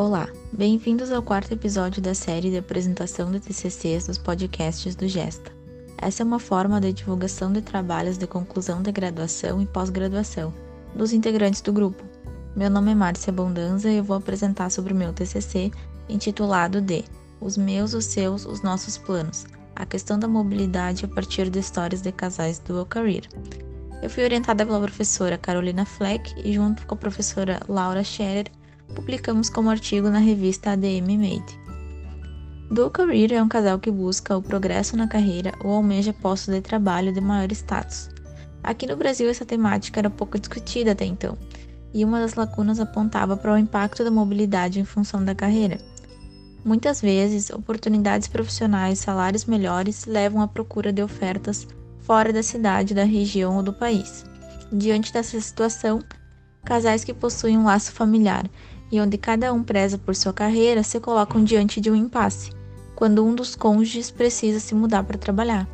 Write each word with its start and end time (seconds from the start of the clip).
Olá, 0.00 0.30
bem-vindos 0.50 1.12
ao 1.12 1.22
quarto 1.22 1.52
episódio 1.52 2.00
da 2.00 2.14
série 2.14 2.48
de 2.48 2.56
apresentação 2.56 3.30
de 3.30 3.38
TCCs 3.38 4.06
dos 4.06 4.16
podcasts 4.16 4.96
do 4.96 5.06
Gesta. 5.06 5.52
Essa 5.98 6.22
é 6.22 6.24
uma 6.24 6.38
forma 6.38 6.80
de 6.80 6.90
divulgação 6.90 7.52
de 7.52 7.60
trabalhos 7.60 8.16
de 8.16 8.26
conclusão 8.26 8.80
de 8.80 8.90
graduação 8.90 9.60
e 9.60 9.66
pós-graduação 9.66 10.54
dos 10.94 11.12
integrantes 11.12 11.60
do 11.60 11.70
grupo. 11.70 12.02
Meu 12.56 12.70
nome 12.70 12.92
é 12.92 12.94
Márcia 12.94 13.30
Bondanza 13.30 13.90
e 13.90 13.98
eu 13.98 14.02
vou 14.02 14.16
apresentar 14.16 14.70
sobre 14.70 14.94
o 14.94 14.96
meu 14.96 15.12
TCC 15.12 15.70
intitulado 16.08 16.80
de 16.80 17.04
Os 17.38 17.58
meus, 17.58 17.92
os 17.92 18.06
seus, 18.06 18.46
os 18.46 18.62
nossos 18.62 18.96
planos. 18.96 19.44
A 19.76 19.84
questão 19.84 20.18
da 20.18 20.26
mobilidade 20.26 21.04
a 21.04 21.08
partir 21.08 21.50
de 21.50 21.58
histórias 21.58 22.00
de 22.00 22.10
casais 22.10 22.58
dual 22.58 22.86
career. 22.86 23.28
Eu 24.02 24.08
fui 24.08 24.24
orientada 24.24 24.64
pela 24.64 24.80
professora 24.80 25.36
Carolina 25.36 25.84
Fleck 25.84 26.32
e 26.42 26.54
junto 26.54 26.86
com 26.86 26.94
a 26.94 26.98
professora 26.98 27.60
Laura 27.68 28.02
Scherer 28.02 28.46
publicamos 28.90 29.48
como 29.48 29.70
artigo 29.70 30.08
na 30.10 30.18
revista 30.18 30.72
ADM 30.72 31.16
Made. 31.18 31.60
Dual 32.70 32.90
Career 32.90 33.32
é 33.32 33.42
um 33.42 33.48
casal 33.48 33.78
que 33.80 33.90
busca 33.90 34.36
o 34.36 34.42
progresso 34.42 34.96
na 34.96 35.08
carreira 35.08 35.52
ou 35.64 35.72
almeja 35.72 36.12
postos 36.12 36.54
de 36.54 36.60
trabalho 36.60 37.12
de 37.12 37.20
maior 37.20 37.50
status. 37.50 38.08
Aqui 38.62 38.86
no 38.86 38.96
Brasil, 38.96 39.28
essa 39.28 39.44
temática 39.44 39.98
era 39.98 40.08
pouco 40.08 40.38
discutida 40.38 40.92
até 40.92 41.04
então, 41.04 41.36
e 41.92 42.04
uma 42.04 42.20
das 42.20 42.34
lacunas 42.34 42.78
apontava 42.78 43.36
para 43.36 43.52
o 43.52 43.58
impacto 43.58 44.04
da 44.04 44.10
mobilidade 44.10 44.78
em 44.78 44.84
função 44.84 45.24
da 45.24 45.34
carreira. 45.34 45.78
Muitas 46.64 47.00
vezes, 47.00 47.50
oportunidades 47.50 48.28
profissionais 48.28 48.98
e 48.98 49.02
salários 49.02 49.46
melhores 49.46 50.04
levam 50.04 50.42
à 50.42 50.46
procura 50.46 50.92
de 50.92 51.02
ofertas 51.02 51.66
fora 52.00 52.32
da 52.32 52.42
cidade, 52.42 52.94
da 52.94 53.04
região 53.04 53.56
ou 53.56 53.62
do 53.62 53.72
país. 53.72 54.24
Diante 54.70 55.12
dessa 55.12 55.40
situação, 55.40 56.00
casais 56.64 57.02
que 57.02 57.14
possuem 57.14 57.58
um 57.58 57.64
laço 57.64 57.92
familiar 57.92 58.48
e 58.90 59.00
onde 59.00 59.16
cada 59.16 59.52
um 59.52 59.62
preza 59.62 59.98
por 59.98 60.14
sua 60.16 60.32
carreira 60.32 60.82
se 60.82 60.98
colocam 60.98 61.44
diante 61.44 61.80
de 61.80 61.90
um 61.90 61.94
impasse, 61.94 62.50
quando 62.94 63.24
um 63.24 63.34
dos 63.34 63.54
cônjuges 63.54 64.10
precisa 64.10 64.60
se 64.60 64.74
mudar 64.74 65.04
para 65.04 65.18
trabalhar. 65.18 65.68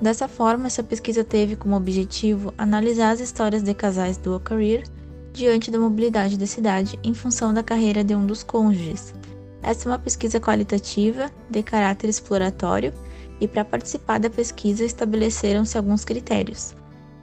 Dessa 0.00 0.28
forma, 0.28 0.66
essa 0.66 0.82
pesquisa 0.82 1.24
teve 1.24 1.56
como 1.56 1.76
objetivo 1.76 2.52
analisar 2.58 3.10
as 3.12 3.20
histórias 3.20 3.62
de 3.62 3.72
casais 3.72 4.16
dual 4.16 4.40
career 4.40 4.84
diante 5.32 5.70
da 5.70 5.78
mobilidade 5.78 6.38
da 6.38 6.46
cidade 6.46 6.98
em 7.02 7.14
função 7.14 7.52
da 7.52 7.62
carreira 7.62 8.04
de 8.04 8.14
um 8.14 8.26
dos 8.26 8.42
cônjuges. 8.42 9.14
Essa 9.62 9.88
é 9.88 9.92
uma 9.92 9.98
pesquisa 9.98 10.38
qualitativa, 10.38 11.30
de 11.48 11.62
caráter 11.62 12.08
exploratório, 12.08 12.92
e 13.40 13.48
para 13.48 13.64
participar 13.64 14.20
da 14.20 14.30
pesquisa 14.30 14.84
estabeleceram-se 14.84 15.76
alguns 15.76 16.04
critérios, 16.04 16.74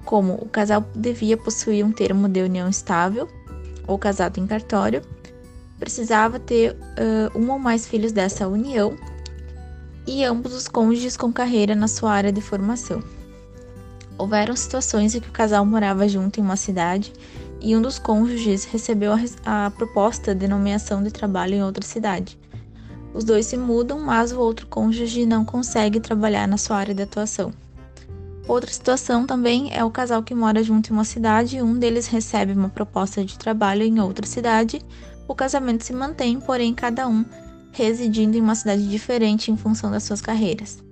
como 0.03 0.33
o 0.33 0.49
casal 0.49 0.83
devia 0.95 1.37
possuir 1.37 1.85
um 1.85 1.91
termo 1.91 2.27
de 2.27 2.41
união 2.41 2.67
estável, 2.67 3.27
ou 3.87 3.97
casado 3.97 4.39
em 4.39 4.47
cartório, 4.47 5.01
precisava 5.79 6.39
ter 6.39 6.73
uh, 6.73 7.37
um 7.37 7.49
ou 7.51 7.59
mais 7.59 7.87
filhos 7.87 8.11
dessa 8.11 8.47
união 8.47 8.95
e 10.05 10.23
ambos 10.23 10.53
os 10.53 10.67
cônjuges 10.67 11.17
com 11.17 11.31
carreira 11.31 11.75
na 11.75 11.87
sua 11.87 12.11
área 12.11 12.31
de 12.31 12.41
formação. 12.41 13.03
Houveram 14.17 14.55
situações 14.55 15.15
em 15.15 15.19
que 15.19 15.29
o 15.29 15.31
casal 15.31 15.65
morava 15.65 16.07
junto 16.07 16.39
em 16.39 16.43
uma 16.43 16.55
cidade 16.55 17.11
e 17.59 17.75
um 17.75 17.81
dos 17.81 17.97
cônjuges 17.97 18.65
recebeu 18.65 19.13
a, 19.13 19.65
a 19.65 19.71
proposta 19.71 20.33
de 20.35 20.47
nomeação 20.47 21.01
de 21.01 21.11
trabalho 21.11 21.55
em 21.55 21.63
outra 21.63 21.85
cidade. 21.85 22.39
Os 23.13 23.23
dois 23.23 23.45
se 23.45 23.57
mudam, 23.57 23.99
mas 23.99 24.31
o 24.31 24.39
outro 24.39 24.67
cônjuge 24.67 25.25
não 25.25 25.43
consegue 25.43 25.99
trabalhar 25.99 26.47
na 26.47 26.57
sua 26.57 26.77
área 26.77 26.93
de 26.93 27.03
atuação. 27.03 27.51
Outra 28.47 28.71
situação 28.71 29.25
também 29.25 29.73
é 29.73 29.83
o 29.83 29.91
casal 29.91 30.23
que 30.23 30.33
mora 30.33 30.63
junto 30.63 30.89
em 30.89 30.93
uma 30.93 31.05
cidade 31.05 31.61
um 31.61 31.77
deles 31.77 32.07
recebe 32.07 32.53
uma 32.53 32.69
proposta 32.69 33.23
de 33.23 33.37
trabalho 33.37 33.83
em 33.83 33.99
outra 33.99 34.25
cidade. 34.25 34.81
O 35.27 35.35
casamento 35.35 35.85
se 35.85 35.93
mantém, 35.93 36.39
porém 36.39 36.73
cada 36.73 37.07
um 37.07 37.23
residindo 37.71 38.37
em 38.37 38.41
uma 38.41 38.55
cidade 38.55 38.87
diferente 38.89 39.51
em 39.51 39.57
função 39.57 39.89
das 39.91 40.03
suas 40.03 40.21
carreiras. 40.21 40.83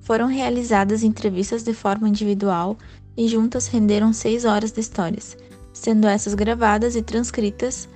Foram 0.00 0.28
realizadas 0.28 1.02
entrevistas 1.02 1.62
de 1.62 1.74
forma 1.74 2.08
individual 2.08 2.78
e 3.16 3.26
juntas 3.28 3.66
renderam 3.66 4.12
seis 4.12 4.44
horas 4.44 4.70
de 4.70 4.80
histórias, 4.80 5.36
sendo 5.72 6.06
essas 6.06 6.34
gravadas 6.34 6.94
e 6.96 7.02
transcritas 7.02 7.88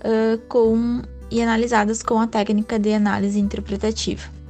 uh, 0.00 0.38
com, 0.48 1.02
e 1.30 1.40
analisadas 1.40 2.02
com 2.02 2.18
a 2.18 2.26
técnica 2.26 2.78
de 2.78 2.92
análise 2.92 3.38
interpretativa. 3.38 4.41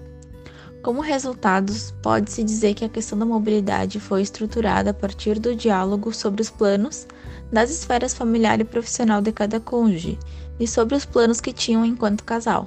Como 0.83 1.01
resultados, 1.01 1.95
pode-se 2.03 2.43
dizer 2.43 2.75
que 2.75 2.85
a 2.85 2.89
questão 2.89 3.17
da 3.17 3.25
mobilidade 3.25 4.01
foi 4.01 4.21
estruturada 4.21 4.91
a 4.91 4.95
partir 4.95 5.39
do 5.39 5.55
diálogo 5.55 6.13
sobre 6.13 6.43
os 6.43 6.51
planos 6.51 7.07
das 7.53 7.71
esferas 7.71 8.13
familiar 8.13 8.61
e 8.61 8.65
profissional 8.65 9.23
de 9.23 9.31
cada 9.31 9.61
cônjuge 9.61 10.19
e 10.59 10.67
sobre 10.67 10.97
os 10.97 11.05
planos 11.05 11.41
que 11.41 11.53
tinham 11.53 11.85
enquanto 11.85 12.25
casal. 12.25 12.67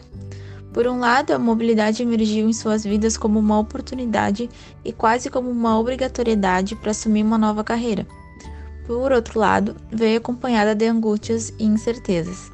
Por 0.72 0.88
um 0.88 1.00
lado, 1.00 1.34
a 1.34 1.40
mobilidade 1.40 2.04
emergiu 2.04 2.48
em 2.48 2.54
suas 2.54 2.86
vidas 2.86 3.18
como 3.18 3.38
uma 3.38 3.60
oportunidade 3.60 4.50
e 4.86 4.94
quase 4.94 5.30
como 5.30 5.50
uma 5.50 5.78
obrigatoriedade 5.78 6.74
para 6.78 6.92
assumir 6.92 7.24
uma 7.24 7.38
nova 7.38 7.66
carreira. 7.66 8.08
Por 8.88 9.12
outro 9.12 9.38
lado, 9.38 9.76
veio 9.92 10.20
acompanhada 10.20 10.74
de 10.74 10.88
angústias 10.88 11.52
e 11.60 11.66
incertezas. 11.66 12.50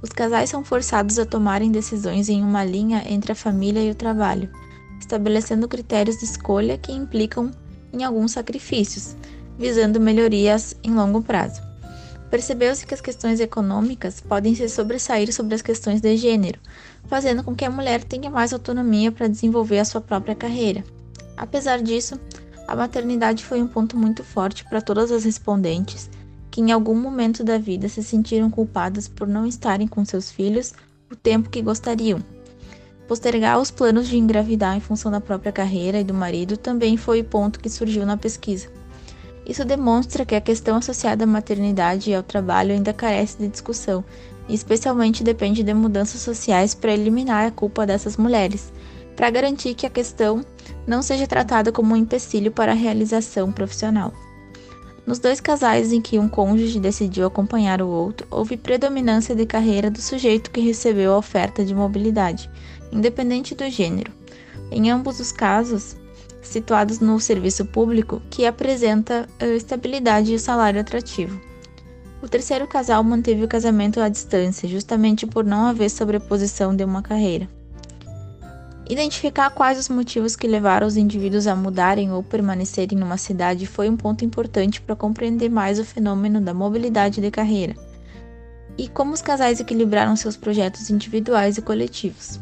Os 0.00 0.08
casais 0.10 0.48
são 0.48 0.64
forçados 0.64 1.18
a 1.18 1.26
tomarem 1.26 1.70
decisões 1.70 2.30
em 2.30 2.42
uma 2.42 2.64
linha 2.64 3.02
entre 3.06 3.32
a 3.32 3.34
família 3.34 3.82
e 3.82 3.90
o 3.90 3.94
trabalho 3.94 4.48
estabelecendo 5.00 5.68
critérios 5.68 6.18
de 6.18 6.24
escolha 6.24 6.78
que 6.78 6.92
implicam 6.92 7.50
em 7.92 8.04
alguns 8.04 8.32
sacrifícios, 8.32 9.16
visando 9.58 10.00
melhorias 10.00 10.76
em 10.82 10.94
longo 10.94 11.22
prazo. 11.22 11.62
Percebeu-se 12.30 12.86
que 12.86 12.92
as 12.92 13.00
questões 13.00 13.40
econômicas 13.40 14.20
podem 14.20 14.54
se 14.54 14.68
sobressair 14.68 15.32
sobre 15.32 15.54
as 15.54 15.62
questões 15.62 16.00
de 16.00 16.16
gênero, 16.16 16.60
fazendo 17.06 17.42
com 17.42 17.54
que 17.54 17.64
a 17.64 17.70
mulher 17.70 18.04
tenha 18.04 18.30
mais 18.30 18.52
autonomia 18.52 19.10
para 19.10 19.28
desenvolver 19.28 19.78
a 19.78 19.84
sua 19.84 20.00
própria 20.00 20.34
carreira. 20.34 20.84
Apesar 21.36 21.80
disso, 21.80 22.20
a 22.66 22.76
maternidade 22.76 23.44
foi 23.44 23.62
um 23.62 23.66
ponto 23.66 23.96
muito 23.96 24.22
forte 24.22 24.62
para 24.64 24.82
todas 24.82 25.10
as 25.10 25.24
respondentes, 25.24 26.10
que 26.50 26.60
em 26.60 26.70
algum 26.70 26.94
momento 26.94 27.42
da 27.42 27.56
vida 27.56 27.88
se 27.88 28.02
sentiram 28.02 28.50
culpadas 28.50 29.08
por 29.08 29.26
não 29.26 29.46
estarem 29.46 29.88
com 29.88 30.04
seus 30.04 30.30
filhos 30.30 30.74
o 31.10 31.16
tempo 31.16 31.48
que 31.48 31.62
gostariam, 31.62 32.22
Postergar 33.08 33.58
os 33.58 33.70
planos 33.70 34.06
de 34.06 34.18
engravidar 34.18 34.76
em 34.76 34.80
função 34.80 35.10
da 35.10 35.18
própria 35.18 35.50
carreira 35.50 35.98
e 35.98 36.04
do 36.04 36.12
marido 36.12 36.58
também 36.58 36.98
foi 36.98 37.22
o 37.22 37.24
ponto 37.24 37.58
que 37.58 37.70
surgiu 37.70 38.04
na 38.04 38.18
pesquisa. 38.18 38.68
Isso 39.46 39.64
demonstra 39.64 40.26
que 40.26 40.34
a 40.34 40.40
questão 40.42 40.76
associada 40.76 41.24
à 41.24 41.26
maternidade 41.26 42.10
e 42.10 42.14
ao 42.14 42.22
trabalho 42.22 42.74
ainda 42.74 42.92
carece 42.92 43.38
de 43.38 43.48
discussão, 43.48 44.04
e 44.46 44.54
especialmente 44.54 45.24
depende 45.24 45.62
de 45.62 45.72
mudanças 45.72 46.20
sociais 46.20 46.74
para 46.74 46.92
eliminar 46.92 47.46
a 47.46 47.50
culpa 47.50 47.86
dessas 47.86 48.18
mulheres, 48.18 48.70
para 49.16 49.30
garantir 49.30 49.72
que 49.72 49.86
a 49.86 49.90
questão 49.90 50.44
não 50.86 51.00
seja 51.00 51.26
tratada 51.26 51.72
como 51.72 51.94
um 51.94 51.96
empecilho 51.96 52.52
para 52.52 52.72
a 52.72 52.74
realização 52.74 53.50
profissional. 53.50 54.12
Nos 55.08 55.18
dois 55.18 55.40
casais 55.40 55.90
em 55.90 56.02
que 56.02 56.18
um 56.18 56.28
cônjuge 56.28 56.78
decidiu 56.78 57.26
acompanhar 57.26 57.80
o 57.80 57.88
outro, 57.88 58.26
houve 58.30 58.58
predominância 58.58 59.34
de 59.34 59.46
carreira 59.46 59.90
do 59.90 60.02
sujeito 60.02 60.50
que 60.50 60.60
recebeu 60.60 61.14
a 61.14 61.16
oferta 61.16 61.64
de 61.64 61.74
mobilidade, 61.74 62.50
independente 62.92 63.54
do 63.54 63.66
gênero. 63.70 64.12
Em 64.70 64.90
ambos 64.90 65.18
os 65.18 65.32
casos, 65.32 65.96
situados 66.42 67.00
no 67.00 67.18
serviço 67.18 67.64
público, 67.64 68.20
que 68.28 68.44
apresenta 68.44 69.26
estabilidade 69.40 70.34
e 70.34 70.38
salário 70.38 70.78
atrativo. 70.78 71.40
O 72.22 72.28
terceiro 72.28 72.66
casal 72.66 73.02
manteve 73.02 73.42
o 73.42 73.48
casamento 73.48 74.00
à 74.02 74.10
distância, 74.10 74.68
justamente 74.68 75.26
por 75.26 75.42
não 75.42 75.64
haver 75.64 75.88
sobreposição 75.88 76.76
de 76.76 76.84
uma 76.84 77.00
carreira. 77.00 77.48
Identificar 78.88 79.50
quais 79.50 79.78
os 79.78 79.88
motivos 79.88 80.34
que 80.34 80.46
levaram 80.46 80.86
os 80.86 80.96
indivíduos 80.96 81.46
a 81.46 81.54
mudarem 81.54 82.10
ou 82.10 82.22
permanecerem 82.22 82.98
numa 82.98 83.18
cidade 83.18 83.66
foi 83.66 83.88
um 83.88 83.96
ponto 83.96 84.24
importante 84.24 84.80
para 84.80 84.96
compreender 84.96 85.50
mais 85.50 85.78
o 85.78 85.84
fenômeno 85.84 86.40
da 86.40 86.54
mobilidade 86.54 87.20
de 87.20 87.30
carreira 87.30 87.74
e 88.78 88.86
como 88.86 89.12
os 89.12 89.20
casais 89.20 89.58
equilibraram 89.58 90.14
seus 90.14 90.36
projetos 90.36 90.88
individuais 90.88 91.58
e 91.58 91.62
coletivos. 91.62 92.38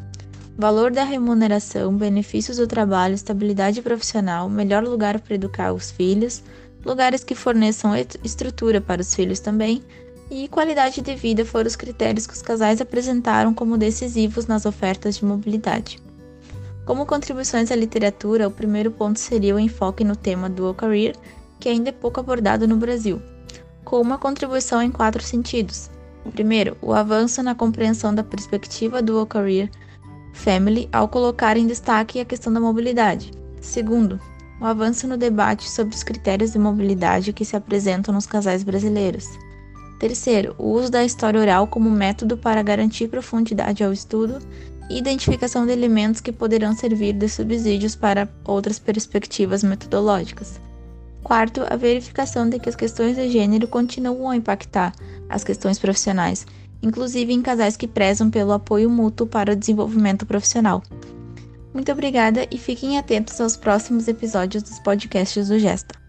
Valor 0.56 0.90
da 0.90 1.02
remuneração, 1.02 1.94
benefícios 1.96 2.58
do 2.58 2.66
trabalho, 2.66 3.14
estabilidade 3.14 3.80
profissional, 3.80 4.48
melhor 4.48 4.84
lugar 4.84 5.18
para 5.18 5.34
educar 5.34 5.72
os 5.72 5.90
filhos, 5.90 6.42
lugares 6.84 7.24
que 7.24 7.34
forneçam 7.34 7.92
estrutura 8.22 8.80
para 8.80 9.00
os 9.00 9.14
filhos 9.14 9.40
também, 9.40 9.82
e 10.30 10.46
qualidade 10.48 11.00
de 11.00 11.14
vida 11.14 11.44
foram 11.44 11.68
os 11.68 11.76
critérios 11.76 12.26
que 12.26 12.34
os 12.34 12.42
casais 12.42 12.80
apresentaram 12.80 13.54
como 13.54 13.78
decisivos 13.78 14.46
nas 14.46 14.66
ofertas 14.66 15.16
de 15.16 15.24
mobilidade. 15.24 16.05
Como 16.86 17.04
contribuições 17.04 17.72
à 17.72 17.76
literatura, 17.76 18.46
o 18.46 18.50
primeiro 18.50 18.92
ponto 18.92 19.18
seria 19.18 19.56
o 19.56 19.58
enfoque 19.58 20.04
no 20.04 20.14
tema 20.14 20.48
dual 20.48 20.72
career, 20.72 21.16
que 21.58 21.68
ainda 21.68 21.88
é 21.88 21.92
pouco 21.92 22.20
abordado 22.20 22.68
no 22.68 22.76
Brasil, 22.76 23.20
com 23.84 24.00
uma 24.00 24.16
contribuição 24.16 24.80
em 24.80 24.90
quatro 24.90 25.20
sentidos. 25.20 25.90
Primeiro, 26.32 26.76
o 26.80 26.92
avanço 26.92 27.42
na 27.42 27.56
compreensão 27.56 28.14
da 28.14 28.22
perspectiva 28.22 29.02
dual 29.02 29.26
career 29.26 29.68
family 30.32 30.88
ao 30.92 31.08
colocar 31.08 31.56
em 31.56 31.66
destaque 31.66 32.20
a 32.20 32.24
questão 32.24 32.52
da 32.52 32.60
mobilidade. 32.60 33.32
Segundo, 33.60 34.20
o 34.60 34.64
avanço 34.64 35.08
no 35.08 35.16
debate 35.16 35.68
sobre 35.68 35.94
os 35.94 36.04
critérios 36.04 36.52
de 36.52 36.58
mobilidade 36.58 37.32
que 37.32 37.44
se 37.44 37.56
apresentam 37.56 38.14
nos 38.14 38.26
casais 38.26 38.62
brasileiros. 38.62 39.26
Terceiro, 39.98 40.54
o 40.58 40.70
uso 40.70 40.90
da 40.90 41.04
história 41.04 41.40
oral 41.40 41.66
como 41.66 41.90
método 41.90 42.36
para 42.36 42.62
garantir 42.62 43.08
profundidade 43.08 43.82
ao 43.82 43.92
estudo 43.92 44.38
identificação 44.88 45.66
de 45.66 45.72
elementos 45.72 46.20
que 46.20 46.32
poderão 46.32 46.74
servir 46.74 47.12
de 47.12 47.28
subsídios 47.28 47.96
para 47.96 48.28
outras 48.44 48.78
perspectivas 48.78 49.62
metodológicas. 49.62 50.60
Quarto, 51.22 51.62
a 51.68 51.74
verificação 51.74 52.48
de 52.48 52.58
que 52.58 52.68
as 52.68 52.76
questões 52.76 53.16
de 53.16 53.28
gênero 53.28 53.66
continuam 53.66 54.30
a 54.30 54.36
impactar 54.36 54.94
as 55.28 55.42
questões 55.42 55.78
profissionais, 55.78 56.46
inclusive 56.80 57.32
em 57.32 57.42
casais 57.42 57.76
que 57.76 57.88
prezam 57.88 58.30
pelo 58.30 58.52
apoio 58.52 58.88
mútuo 58.88 59.26
para 59.26 59.52
o 59.52 59.56
desenvolvimento 59.56 60.24
profissional. 60.24 60.82
Muito 61.74 61.90
obrigada 61.90 62.46
e 62.50 62.56
fiquem 62.56 62.96
atentos 62.96 63.40
aos 63.40 63.56
próximos 63.56 64.08
episódios 64.08 64.62
dos 64.62 64.78
podcasts 64.78 65.48
do 65.48 65.58
Gesta. 65.58 66.05